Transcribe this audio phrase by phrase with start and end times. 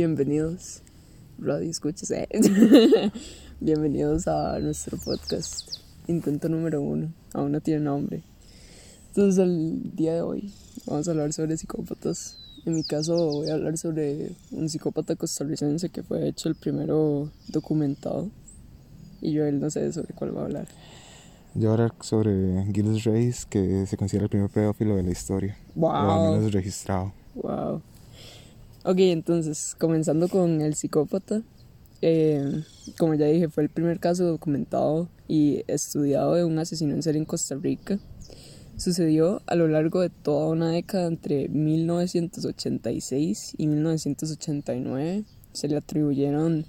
[0.00, 0.82] Bienvenidos,
[1.38, 2.10] Radio Escuchas.
[2.10, 2.28] eh.
[3.60, 5.70] Bienvenidos a nuestro podcast,
[6.06, 7.14] intento número uno.
[7.32, 8.22] Aún no tiene nombre.
[9.08, 10.52] Entonces, el día de hoy
[10.84, 12.36] vamos a hablar sobre psicópatas.
[12.66, 17.30] En mi caso, voy a hablar sobre un psicópata costarricense que fue hecho el primero
[17.48, 18.28] documentado.
[19.22, 20.68] Y yo, él no sé sobre cuál va a hablar.
[21.54, 25.10] Yo voy a hablar sobre Gilles Reis, que se considera el primer pedófilo de la
[25.10, 25.56] historia.
[25.74, 26.34] O al ¡Wow!
[26.34, 27.14] menos registrado.
[27.34, 27.80] Wow.
[28.88, 31.42] Ok, entonces, comenzando con el psicópata.
[32.02, 32.62] eh,
[32.96, 37.18] como ya dije, fue el primer caso documentado y estudiado de un asesino en serie
[37.18, 37.98] en Costa Rica.
[38.76, 45.24] Sucedió a lo largo de toda una década entre 1986 y 1989.
[45.50, 46.64] Se le atribuyeron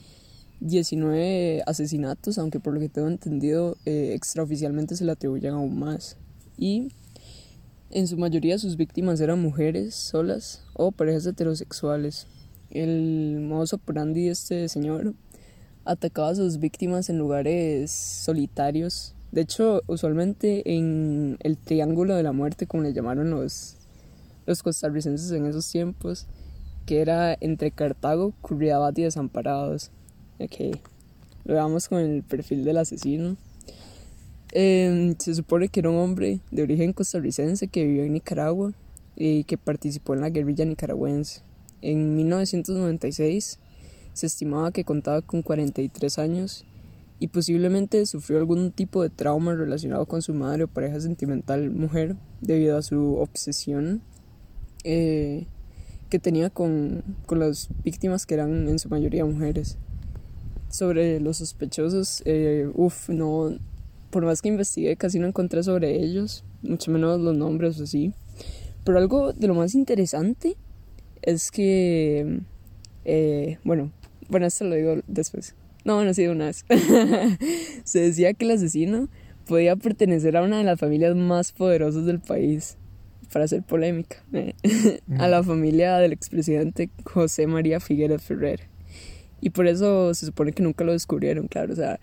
[0.60, 6.18] 19 asesinatos, aunque por lo que tengo entendido, eh, extraoficialmente se le atribuyen aún más.
[6.58, 6.88] Y
[7.90, 12.28] en su mayoría sus víctimas eran mujeres solas o parejas heterosexuales.
[12.70, 15.14] El modus operandi de este señor
[15.86, 19.16] atacaba a sus víctimas en lugares solitarios.
[19.32, 23.78] De hecho, usualmente en el Triángulo de la Muerte, como le llamaron los,
[24.46, 26.28] los costarricenses en esos tiempos,
[26.86, 29.92] que era entre Cartago, Curridabat y Desamparados.
[30.40, 30.78] Ok,
[31.46, 33.38] lo veamos con el perfil del asesino.
[34.54, 38.74] Eh, se supone que era un hombre de origen costarricense que vivió en Nicaragua
[39.16, 41.42] y que participó en la guerrilla nicaragüense.
[41.82, 43.60] En 1996
[44.14, 46.66] se estimaba que contaba con 43 años
[47.20, 52.16] y posiblemente sufrió algún tipo de trauma relacionado con su madre o pareja sentimental mujer
[52.42, 54.02] debido a su obsesión
[54.84, 55.48] eh,
[56.10, 59.78] que tenía con, con las víctimas que eran en su mayoría mujeres.
[60.70, 63.58] Sobre los sospechosos, eh, uff, no,
[64.10, 68.14] por más que investigué, casi no encontré sobre ellos, mucho menos los nombres o así.
[68.84, 70.56] Pero algo de lo más interesante
[71.22, 72.40] es que,
[73.06, 73.92] eh, bueno,
[74.30, 75.56] bueno, esto lo digo después.
[75.84, 76.66] No, bueno, sí, de una vez.
[77.84, 79.10] Se decía que el asesino
[79.46, 82.78] podía pertenecer a una de las familias más poderosas del país,
[83.32, 84.54] para hacer polémica, eh,
[85.18, 88.62] a la familia del expresidente José María Figueres Ferrer.
[89.40, 91.74] Y por eso se supone que nunca lo descubrieron, claro.
[91.74, 92.00] O sea,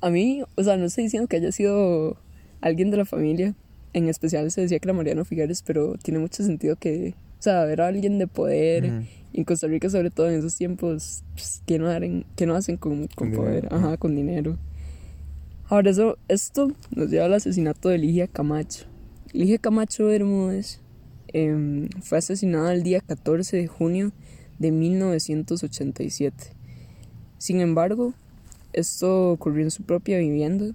[0.00, 2.16] a mí, o sea, no estoy diciendo que haya sido
[2.60, 3.54] alguien de la familia.
[3.92, 7.64] En especial se decía que era Mariano Figueres, pero tiene mucho sentido que, o sea,
[7.64, 8.92] ver a alguien de poder.
[9.32, 12.54] Y en Costa Rica, sobre todo en esos tiempos, pues, ¿qué no, haren- qué no
[12.54, 13.62] hacen con, con Con poder?
[13.62, 14.58] dinero, Ajá, con dinero.
[15.68, 18.84] Ahora, eso, esto nos lleva al asesinato de Ligia Camacho.
[19.32, 20.80] Ligia Camacho Bermúdez
[21.28, 24.12] em, fue asesinada el día 14 de junio
[24.58, 26.52] de 1987.
[27.38, 28.14] Sin embargo,
[28.72, 30.74] esto ocurrió en su propia vivienda.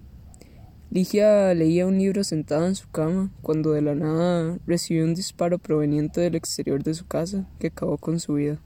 [0.90, 5.60] Ligia leía un libro sentada en su cama cuando de la nada recibió un disparo
[5.60, 8.62] proveniente del exterior de su casa que acabó con su vida.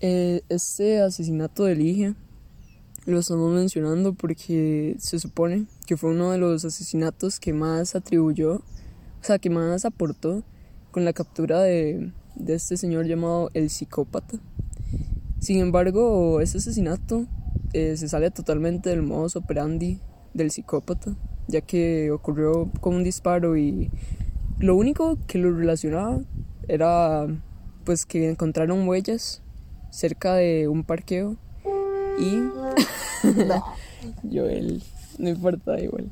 [0.00, 2.16] Eh, este asesinato de Ligia
[3.04, 8.54] lo estamos mencionando porque se supone que fue uno de los asesinatos que más atribuyó,
[8.54, 8.62] o
[9.22, 10.42] sea, que más aportó
[10.90, 14.38] con la captura de, de este señor llamado el psicópata.
[15.40, 17.26] Sin embargo, ese asesinato
[17.76, 20.00] eh, se sale totalmente del modus operandi
[20.32, 21.14] del psicópata,
[21.46, 23.90] ya que ocurrió con un disparo y
[24.58, 26.20] lo único que lo relacionaba
[26.68, 27.26] era
[27.84, 29.42] pues que encontraron huellas
[29.90, 31.36] cerca de un parqueo
[32.18, 32.40] y
[34.32, 34.82] Joel,
[35.18, 36.10] no importa igual.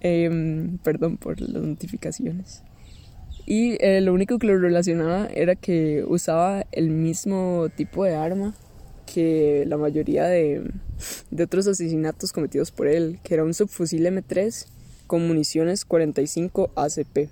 [0.00, 2.62] Em, perdón por las notificaciones.
[3.44, 8.54] Y eh, lo único que lo relacionaba era que usaba el mismo tipo de arma
[9.12, 10.70] que la mayoría de,
[11.30, 14.66] de otros asesinatos cometidos por él, que era un subfusil M3
[15.06, 17.28] con municiones 45 ACP.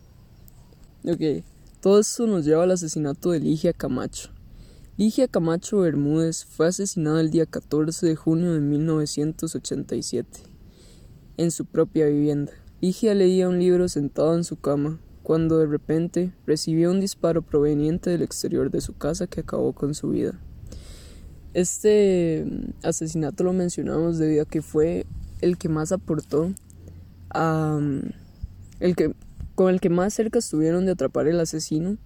[1.04, 1.44] Ok,
[1.80, 4.30] todo esto nos lleva al asesinato de Ligia Camacho.
[4.98, 10.40] Ligia Camacho Bermúdez fue asesinada el día 14 de junio de 1987
[11.38, 12.52] en su propia vivienda.
[12.82, 18.10] Ligia leía un libro sentado en su cama cuando de repente recibió un disparo proveniente
[18.10, 20.38] del exterior de su casa que acabó con su vida.
[21.54, 25.06] Este mm, asesinato lo mencionamos debido a que fue
[25.40, 26.52] el que más aportó
[27.30, 28.12] a mm,
[28.80, 29.14] el que
[29.54, 31.98] con el que más cerca estuvieron de atrapar el asesino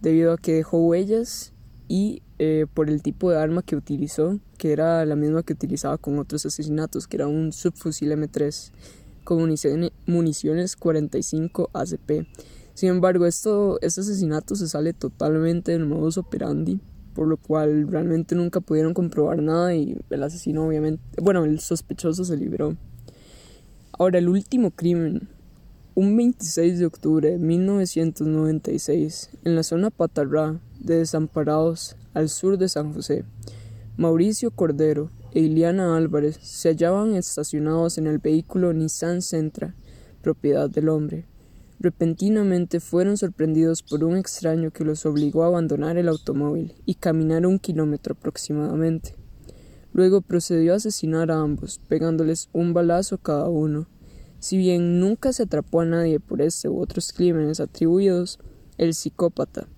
[0.00, 1.52] debido a que dejó huellas
[1.88, 5.98] y eh, por el tipo de arma que utilizó, que era la misma que utilizaba
[5.98, 8.70] con otros asesinatos, que era un subfusil M3
[9.24, 12.26] con municiones, municiones 45 ACP.
[12.74, 16.80] Sin embargo, esto, este asesinato se sale totalmente del modus operandi,
[17.18, 22.24] por lo cual realmente nunca pudieron comprobar nada y el asesino obviamente, bueno, el sospechoso
[22.24, 22.76] se libró.
[23.90, 25.28] Ahora, el último crimen,
[25.96, 32.68] Un 26 de octubre de 1996, en la zona Patarrá de Desamparados, al sur de
[32.68, 33.24] San José,
[33.96, 39.74] Mauricio Cordero e Iliana Álvarez se hallaban estacionados en el vehículo Nissan Sentra,
[40.22, 41.24] propiedad del hombre.
[41.80, 47.46] Repentinamente fueron sorprendidos por un extraño que los obligó a abandonar el automóvil y caminar
[47.46, 49.14] un kilómetro aproximadamente.
[49.92, 53.86] Luego procedió a asesinar a ambos, pegándoles un balazo cada uno.
[54.40, 58.40] Si bien nunca se atrapó a nadie por este u otros crímenes atribuidos,
[58.76, 59.68] el psicópata.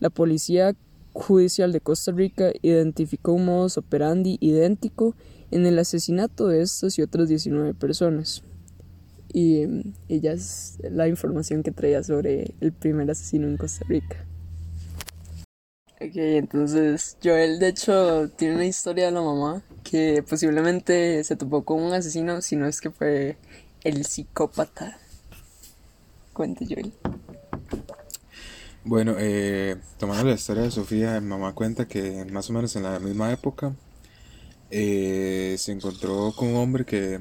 [0.00, 0.74] La policía
[1.12, 5.14] judicial de Costa Rica identificó un modus operandi idéntico
[5.50, 8.42] en el asesinato de estas y otras 19 personas.
[9.36, 9.66] Y
[10.08, 14.24] ella es la información que traía sobre el primer asesino en Costa Rica.
[16.00, 21.64] Ok, entonces Joel de hecho tiene una historia de la mamá que posiblemente se topó
[21.64, 23.36] con un asesino, si no es que fue
[23.82, 24.98] el psicópata.
[26.32, 26.92] Cuente Joel.
[28.84, 32.84] Bueno, eh, tomando la historia de Sofía, mi mamá cuenta que más o menos en
[32.84, 33.74] la misma época
[34.70, 37.20] eh, se encontró con un hombre que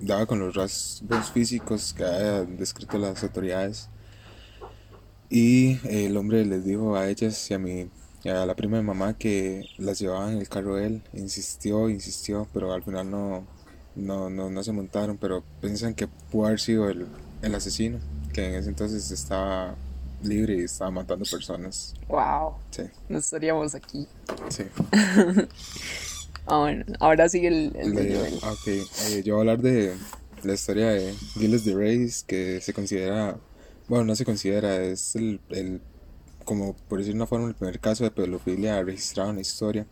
[0.00, 3.88] daba con los rasgos físicos que habían descrito las autoridades.
[5.28, 7.88] Y el hombre les dijo a ellas y a, mi,
[8.24, 11.02] a la prima de mamá que las llevaban en el carro de él.
[11.12, 13.46] Insistió, insistió, pero al final no,
[13.94, 15.18] no, no, se montaron.
[15.18, 17.06] Pero piensan que pudo haber sido el,
[17.42, 17.98] el asesino,
[18.32, 19.76] que en ese entonces estaba
[20.22, 21.94] libre y estaba matando personas.
[22.08, 22.54] Wow.
[22.70, 22.82] Sí.
[23.08, 24.08] No estaríamos aquí.
[24.48, 24.64] Sí.
[26.46, 29.94] ah, bueno, ahora sigue el, el Ok, eh, yo voy a hablar de
[30.42, 33.36] la historia de Gilles de Reyes, que se considera,
[33.88, 35.80] bueno, no se considera, es el, el,
[36.44, 39.86] como por decir una forma, el primer caso de pedofilia registrado en la historia.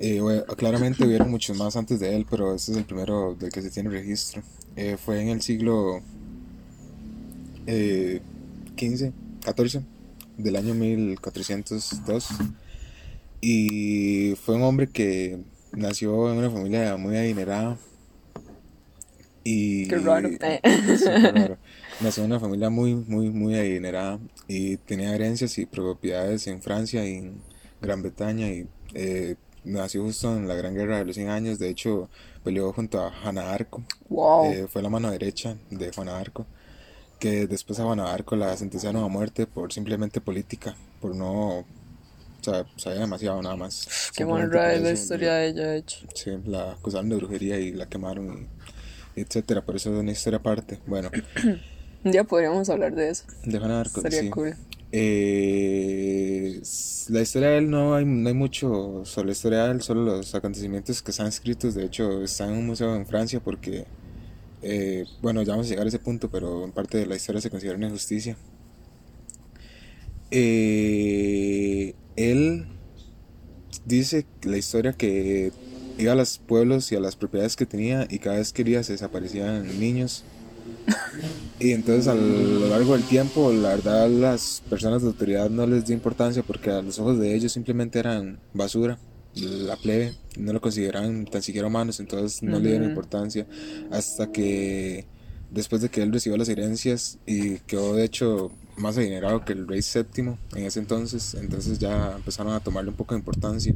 [0.00, 0.20] Eh,
[0.56, 3.70] claramente hubieron muchos más antes de él, pero este es el primero del que se
[3.70, 4.42] tiene registro.
[4.76, 6.00] Eh, fue en el siglo
[7.66, 8.22] eh,
[8.76, 9.12] 15,
[9.44, 9.82] 14
[10.36, 12.28] del año 1402
[13.40, 15.38] y fue un hombre que
[15.72, 17.78] nació en una familia muy adinerada
[19.44, 20.28] y Qué raro.
[22.00, 27.06] nació en una familia muy muy muy adinerada y tenía herencias y propiedades en Francia
[27.06, 27.42] y en
[27.80, 31.58] Gran Bretaña y eh, nació justo en la Gran Guerra de los 100 años.
[31.58, 32.08] De hecho
[32.42, 33.82] peleó junto a Juana Arco
[34.44, 36.46] eh, fue la mano derecha de Juana Arco
[37.18, 41.64] que después a Arco la sentenciaron a muerte por simplemente política, por no...
[42.40, 44.10] O sea, sabía demasiado nada más.
[44.16, 46.06] Qué buena es la historia de ella, de hecho.
[46.14, 48.48] Sí, la acusaron de brujería y la quemaron,
[49.16, 49.64] y, etcétera.
[49.64, 50.78] Por eso es una historia aparte.
[50.86, 51.10] Bueno.
[52.04, 53.24] Día podríamos hablar de eso.
[53.44, 54.54] De Juan Arco, Sería cool.
[54.92, 56.62] Eh,
[57.08, 60.02] la historia de él no hay, no hay mucho sobre la historia de él, solo
[60.02, 61.74] los acontecimientos que están escritos.
[61.74, 63.84] De hecho, están en un museo en Francia porque
[64.62, 67.40] eh, bueno, ya vamos a llegar a ese punto, pero en parte de la historia
[67.40, 68.36] se considera una injusticia.
[70.30, 72.66] Eh, él
[73.84, 75.52] dice la historia que
[75.98, 78.82] iba a los pueblos y a las propiedades que tenía y cada vez que iba
[78.82, 80.24] se desaparecían niños.
[81.60, 85.84] Y entonces a lo largo del tiempo, la verdad, las personas de autoridad no les
[85.84, 88.96] dio importancia porque a los ojos de ellos simplemente eran basura
[89.40, 93.46] la plebe no lo consideraban tan siquiera humanos, entonces no le dieron importancia
[93.90, 95.06] hasta que
[95.50, 99.66] después de que él recibió las herencias y quedó de hecho más adinerado que el
[99.66, 103.74] rey séptimo en ese entonces, entonces ya empezaron a tomarle un poco de importancia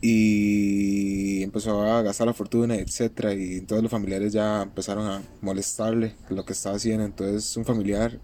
[0.00, 6.14] y empezó a gastar la fortuna, etcétera, y todos los familiares ya empezaron a molestarle
[6.30, 8.18] lo que estaba haciendo, entonces un familiar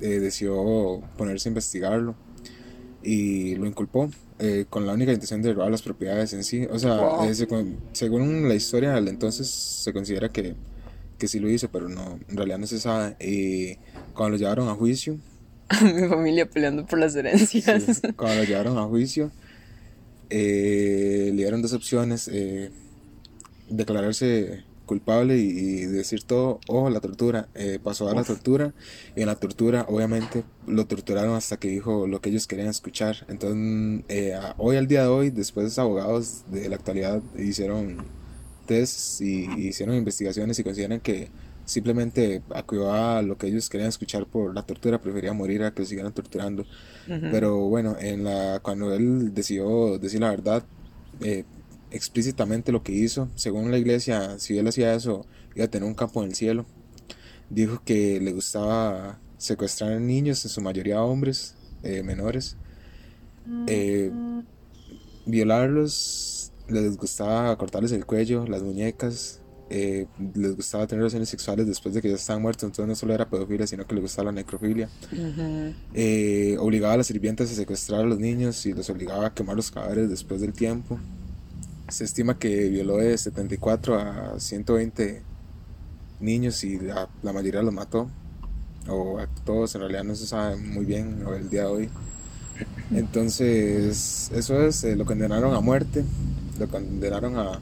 [0.00, 2.14] eh, decidió ponerse a investigarlo
[3.02, 6.66] y lo inculpó eh, con la única intención de robar las propiedades en sí.
[6.70, 7.34] O sea, eh,
[7.92, 10.54] según la historia entonces se considera que,
[11.20, 13.16] que sí lo hizo, pero no, en realidad no se sabe.
[13.24, 13.76] Y
[14.14, 15.18] cuando lo llevaron a juicio...
[15.84, 18.02] Mi familia peleando por las herencias.
[18.16, 19.30] cuando lo llevaron a juicio,
[20.28, 22.28] eh, le dieron dos opciones.
[23.68, 27.48] declararse culpable y, decir todo o la tortura.
[27.54, 28.74] Eh, pasó a la tortura
[29.14, 33.24] y en la tortura obviamente lo torturaron hasta que dijo lo que ellos querían escuchar.
[33.28, 37.98] Entonces eh, hoy al día de hoy, después abogados de la actualidad hicieron
[38.70, 41.28] tests y, hicieron investigaciones y consideran que
[41.64, 45.82] simplemente acudió a lo que ellos querían escuchar por la tortura, prefería morir a que
[45.82, 46.64] lo siguieran torturando.
[47.06, 50.62] Pero bueno, en la, cuando él decidió decir la verdad,
[51.20, 51.44] eh,
[51.90, 53.28] explícitamente lo que hizo.
[53.34, 56.66] Según la iglesia, si él hacía eso, iba a tener un campo en el cielo.
[57.48, 62.56] Dijo que le gustaba secuestrar niños, en su mayoría hombres eh, menores,
[63.66, 64.12] eh,
[65.26, 66.39] violarlos,
[66.70, 72.02] les gustaba cortarles el cuello, las muñecas, eh, les gustaba tener relaciones sexuales después de
[72.02, 74.88] que ya estaban muertos, entonces no solo era pedofilia, sino que les gustaba la necrofilia.
[75.94, 79.56] Eh, obligaba a las sirvientas a secuestrar a los niños y los obligaba a quemar
[79.56, 80.98] los cadáveres después del tiempo.
[81.88, 85.22] Se estima que violó de 74 a 120
[86.20, 88.08] niños y la, la mayoría los mató.
[88.88, 91.90] O a todos, en realidad no se sabe muy bien el día de hoy.
[92.92, 96.04] Entonces, eso es, eh, lo condenaron a muerte,
[96.60, 97.58] lo condenaron a,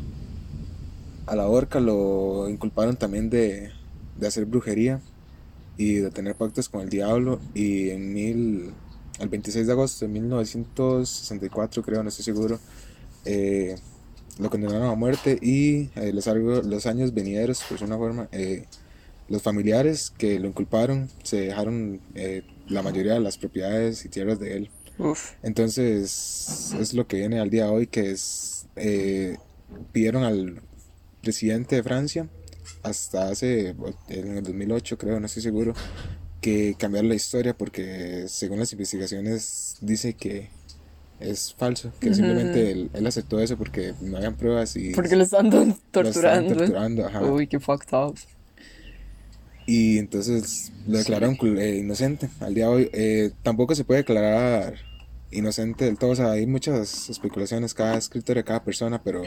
[1.26, 3.71] a la horca, lo inculparon también de,
[4.19, 5.00] de hacer brujería
[5.76, 7.40] y de tener pactos con el diablo.
[7.55, 8.73] Y en mil,
[9.21, 12.59] el 26 de agosto de 1964, creo, no estoy seguro,
[13.25, 13.76] eh,
[14.40, 16.26] lo condenaron a muerte y eh, los,
[16.67, 18.67] los, años venideros, por una forma, eh,
[19.28, 22.00] los familiares que lo inculparon se dejaron
[22.69, 24.71] la mayoría de las propiedades y tierras de él.
[25.43, 28.57] Entonces, es lo que viene al día de hoy, que es,
[29.92, 30.62] pidieron al
[31.23, 32.28] presidente de Francia
[32.82, 33.75] hasta hace,
[34.08, 35.75] en el 2008 creo, no estoy seguro,
[36.40, 40.49] que cambiar la historia porque según las investigaciones dice que
[41.20, 44.90] es falso, que simplemente él, aceptó eso porque no habían pruebas y...
[44.90, 45.50] Porque lo están
[45.90, 46.54] torturando.
[46.54, 47.23] torturando ajá.
[47.23, 48.16] Uy, qué fucked up.
[49.66, 52.90] Y entonces lo declararon eh, inocente al día de hoy.
[52.92, 54.76] Eh, tampoco se puede declarar
[55.30, 56.11] inocente del todo.
[56.11, 59.23] O sea, hay muchas especulaciones, cada escritor de cada persona, pero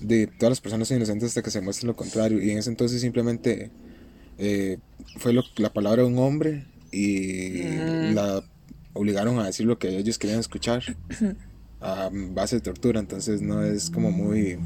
[0.00, 2.42] de todas las personas son inocentes hasta que se muestre lo contrario.
[2.42, 3.70] Y en ese entonces simplemente
[4.38, 4.78] eh,
[5.18, 7.62] fue la palabra de un hombre y
[8.12, 8.42] la
[8.92, 10.82] obligaron a decir lo que ellos querían escuchar
[11.80, 13.00] a base de tortura.
[13.00, 14.58] Entonces no es como muy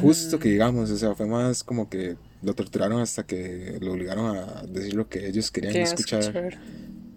[0.00, 4.36] justo que digamos, o sea, fue más como que lo torturaron hasta que lo obligaron
[4.36, 6.58] a decir lo que ellos querían escuchar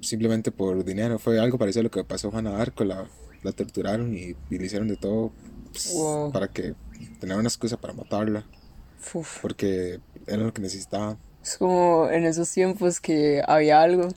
[0.01, 1.20] simplemente por dinero.
[1.20, 3.05] Fue algo parecido a lo que pasó a Juana Arco, la,
[3.43, 5.31] la torturaron y, le hicieron de todo
[5.72, 5.93] pues,
[6.34, 6.74] para que
[7.20, 8.46] tener una excusa para matarla.
[9.41, 11.17] Porque era lo que necesitaba.
[11.43, 14.10] Es como en esos tiempos que había algo,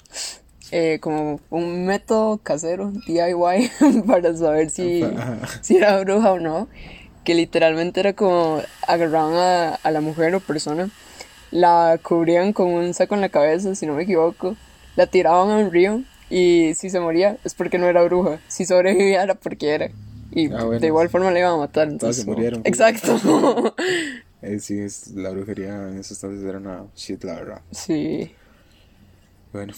[0.71, 5.03] eh, como un método casero, DIY, para saber si,
[5.63, 6.69] si era bruja o no.
[7.25, 10.91] Que literalmente era como agarraban a, a la mujer o persona,
[11.51, 14.57] la cubrían con un saco en la cabeza, si no me equivoco,
[14.97, 18.65] la tiraban a un río y si se moría es porque no era bruja, si
[18.65, 19.91] sobrevivía era porque era.
[20.31, 21.89] Y ah, de igual forma le iban a matar.
[21.89, 22.63] Entonces, se murieron.
[22.65, 23.77] Exacto.
[24.43, 27.61] eh, sí, es, la brujería en esos entonces era una shit, la verdad.
[27.71, 28.33] Sí.
[29.53, 29.75] Bueno.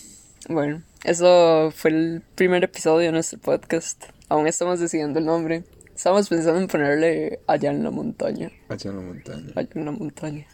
[0.48, 4.04] Bueno, eso fue el primer episodio de nuestro podcast.
[4.28, 5.64] Aún estamos decidiendo el nombre.
[5.94, 8.50] Estamos pensando en ponerle allá en la montaña.
[8.68, 9.52] Allá en la montaña.
[9.56, 10.46] Allá en la montaña.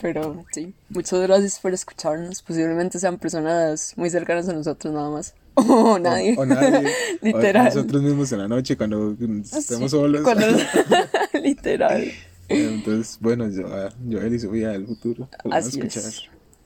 [0.00, 2.42] Pero sí, muchas gracias por escucharnos.
[2.42, 5.34] Posiblemente sean personas muy cercanas a nosotros nada más.
[5.54, 6.36] O nadie.
[6.38, 6.88] O, nadie.
[7.22, 7.66] Literal.
[7.66, 9.14] nosotros mismos en la noche cuando
[9.52, 10.22] estemos solos.
[11.42, 12.10] Literal.
[12.48, 13.68] Entonces, bueno, yo,
[14.08, 15.28] yo y Sofía del futuro.
[15.50, 16.12] Así escuchar.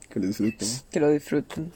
[0.09, 0.67] Que lo disfruten.
[0.89, 1.71] Que lo disfruten.